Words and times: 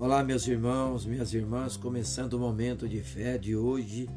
Olá, 0.00 0.24
meus 0.24 0.48
irmãos, 0.48 1.04
minhas 1.04 1.34
irmãs, 1.34 1.76
começando 1.76 2.32
o 2.32 2.38
momento 2.38 2.88
de 2.88 3.02
fé 3.02 3.36
de 3.36 3.54
hoje, 3.54 4.08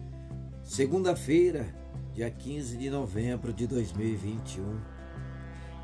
segunda-feira, 0.64 1.76
dia 2.14 2.32
15 2.32 2.78
de 2.78 2.90
novembro 2.90 3.52
de 3.52 3.68
2021. 3.68 4.80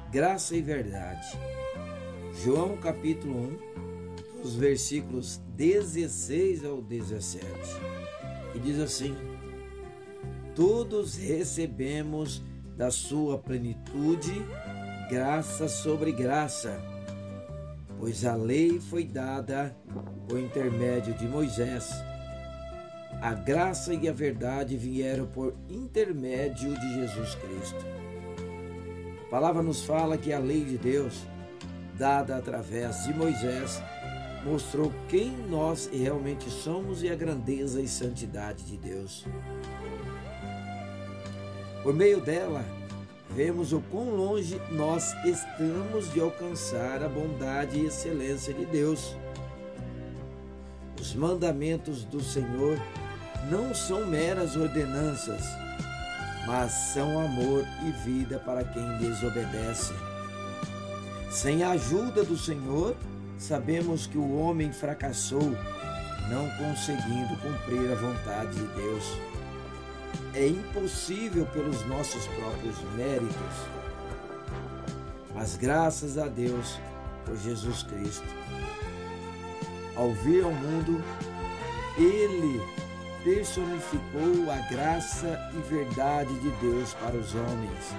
Graça 0.09 0.55
e 0.55 0.61
verdade. 0.61 1.37
João 2.41 2.77
capítulo 2.77 3.59
1, 4.41 4.41
os 4.41 4.55
versículos 4.55 5.41
16 5.57 6.63
ao 6.63 6.81
17, 6.81 7.45
que 8.53 8.59
diz 8.61 8.79
assim: 8.79 9.13
Todos 10.55 11.17
recebemos 11.17 12.41
da 12.77 12.89
sua 12.89 13.37
plenitude 13.37 14.45
graça 15.09 15.67
sobre 15.67 16.13
graça 16.13 16.81
pois 17.99 18.23
a 18.23 18.33
lei 18.33 18.79
foi 18.79 19.03
dada 19.03 19.75
por 20.27 20.39
intermédio 20.39 21.13
de 21.15 21.27
Moisés. 21.27 21.91
A 23.21 23.33
graça 23.33 23.93
e 23.93 24.07
a 24.07 24.13
verdade 24.13 24.77
vieram 24.77 25.25
por 25.27 25.53
intermédio 25.67 26.73
de 26.79 26.93
Jesus 26.93 27.35
Cristo. 27.35 27.85
A 29.27 29.29
palavra 29.29 29.61
nos 29.61 29.83
fala 29.83 30.17
que 30.17 30.31
a 30.31 30.39
lei 30.39 30.63
de 30.63 30.77
Deus, 30.77 31.25
dada 31.97 32.37
através 32.37 33.03
de 33.03 33.13
Moisés, 33.13 33.81
mostrou 34.45 34.93
quem 35.09 35.31
nós 35.49 35.89
realmente 35.91 36.49
somos 36.49 37.03
e 37.03 37.09
a 37.09 37.15
grandeza 37.15 37.81
e 37.81 37.87
santidade 37.87 38.63
de 38.63 38.77
Deus. 38.77 39.25
Por 41.83 41.93
meio 41.93 42.21
dela, 42.21 42.63
vemos 43.35 43.73
o 43.73 43.81
quão 43.91 44.09
longe 44.09 44.59
nós 44.71 45.13
estamos 45.25 46.11
de 46.11 46.19
alcançar 46.19 47.03
a 47.03 47.09
bondade 47.09 47.77
e 47.77 47.85
excelência 47.85 48.53
de 48.53 48.65
Deus. 48.65 49.15
Os 50.99 51.13
mandamentos 51.13 52.03
do 52.03 52.21
Senhor 52.21 52.77
não 53.49 53.73
são 53.73 54.05
meras 54.05 54.55
ordenanças, 54.55 55.43
mas 56.45 56.71
são 56.93 57.19
amor 57.19 57.63
e 57.87 57.91
vida 58.03 58.39
para 58.39 58.63
quem 58.63 58.97
lhes 58.97 59.23
obedece. 59.23 59.93
Sem 61.31 61.63
a 61.63 61.71
ajuda 61.71 62.23
do 62.23 62.37
Senhor, 62.37 62.95
sabemos 63.37 64.07
que 64.07 64.17
o 64.17 64.37
homem 64.37 64.73
fracassou, 64.73 65.55
não 66.29 66.49
conseguindo 66.57 67.37
cumprir 67.37 67.91
a 67.91 67.95
vontade 67.95 68.53
de 68.53 68.67
Deus 68.75 69.29
é 70.33 70.47
impossível 70.47 71.45
pelos 71.47 71.85
nossos 71.87 72.25
próprios 72.27 72.75
méritos, 72.95 73.55
mas 75.33 75.55
graças 75.55 76.17
a 76.17 76.27
Deus 76.27 76.79
por 77.25 77.37
Jesus 77.37 77.83
Cristo. 77.83 78.27
Ao 79.95 80.11
vir 80.13 80.43
ao 80.43 80.51
mundo, 80.51 81.03
ele 81.97 82.61
personificou 83.23 84.51
a 84.51 84.57
graça 84.73 85.37
e 85.53 85.69
verdade 85.69 86.33
de 86.39 86.49
Deus 86.61 86.93
para 86.93 87.15
os 87.15 87.35
homens. 87.35 87.93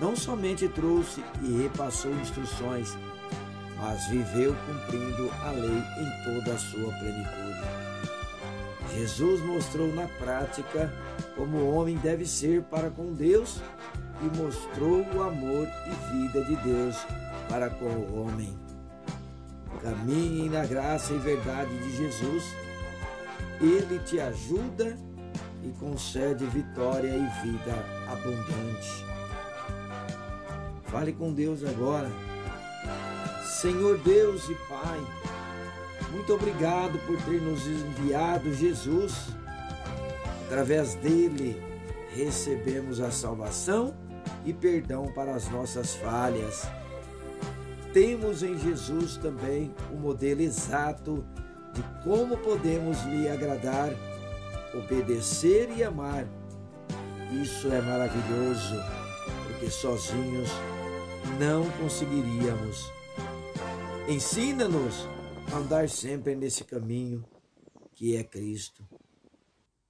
Não 0.00 0.16
somente 0.16 0.68
trouxe 0.68 1.22
e 1.42 1.62
repassou 1.62 2.12
instruções, 2.12 2.96
mas 3.76 4.06
viveu 4.08 4.56
cumprindo 4.66 5.30
a 5.42 5.50
lei 5.50 5.78
em 5.78 6.24
toda 6.24 6.54
a 6.54 6.58
sua 6.58 6.92
plenitude. 6.98 8.21
Jesus 8.96 9.40
mostrou 9.40 9.92
na 9.94 10.06
prática 10.06 10.92
como 11.36 11.56
o 11.58 11.74
homem 11.74 11.96
deve 11.96 12.26
ser 12.26 12.62
para 12.62 12.90
com 12.90 13.12
Deus 13.12 13.60
e 14.20 14.36
mostrou 14.36 15.04
o 15.14 15.22
amor 15.22 15.66
e 15.86 16.12
vida 16.12 16.44
de 16.44 16.56
Deus 16.56 16.96
para 17.48 17.70
com 17.70 17.86
o 17.86 18.22
homem. 18.22 18.56
Caminhe 19.82 20.48
na 20.48 20.64
graça 20.64 21.12
e 21.12 21.18
verdade 21.18 21.76
de 21.78 21.96
Jesus. 21.96 22.44
Ele 23.60 23.98
te 24.00 24.20
ajuda 24.20 24.96
e 25.64 25.70
concede 25.78 26.44
vitória 26.46 27.08
e 27.08 27.46
vida 27.46 27.74
abundante. 28.08 29.04
Fale 30.84 31.12
com 31.12 31.32
Deus 31.32 31.64
agora. 31.64 32.10
Senhor 33.44 33.98
Deus 33.98 34.48
e 34.48 34.54
Pai, 34.68 35.00
muito 36.12 36.34
obrigado 36.34 36.98
por 37.06 37.16
ter 37.22 37.40
nos 37.40 37.66
enviado 37.66 38.52
Jesus. 38.52 39.28
Através 40.46 40.94
dele 40.96 41.60
recebemos 42.14 43.00
a 43.00 43.10
salvação 43.10 43.94
e 44.44 44.52
perdão 44.52 45.10
para 45.14 45.34
as 45.34 45.48
nossas 45.48 45.94
falhas. 45.94 46.68
Temos 47.92 48.42
em 48.42 48.58
Jesus 48.58 49.16
também 49.16 49.74
o 49.90 49.96
modelo 49.96 50.42
exato 50.42 51.24
de 51.72 51.82
como 52.04 52.36
podemos 52.36 53.02
lhe 53.04 53.28
agradar, 53.28 53.90
obedecer 54.74 55.70
e 55.76 55.82
amar. 55.82 56.26
Isso 57.42 57.68
é 57.72 57.80
maravilhoso, 57.80 58.76
porque 59.46 59.70
sozinhos 59.70 60.50
não 61.38 61.64
conseguiríamos. 61.80 62.90
Ensina-nos 64.06 65.06
andar 65.50 65.88
sempre 65.88 66.34
nesse 66.34 66.64
caminho 66.64 67.24
que 67.94 68.16
é 68.16 68.22
Cristo. 68.22 68.86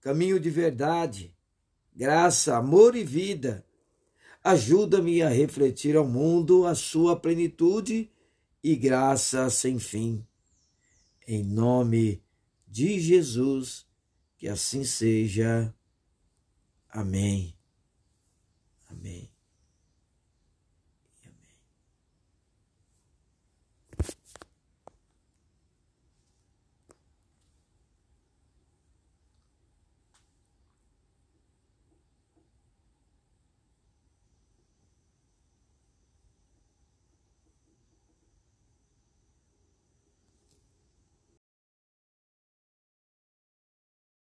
Caminho 0.00 0.38
de 0.38 0.50
verdade, 0.50 1.34
graça, 1.94 2.56
amor 2.56 2.96
e 2.96 3.04
vida. 3.04 3.64
Ajuda-me 4.42 5.22
a 5.22 5.28
refletir 5.28 5.96
ao 5.96 6.06
mundo 6.06 6.66
a 6.66 6.74
sua 6.74 7.14
plenitude 7.16 8.10
e 8.62 8.76
graça 8.76 9.48
sem 9.50 9.78
fim. 9.78 10.26
Em 11.26 11.44
nome 11.44 12.22
de 12.66 12.98
Jesus, 12.98 13.86
que 14.36 14.48
assim 14.48 14.84
seja. 14.84 15.72
Amém. 16.88 17.54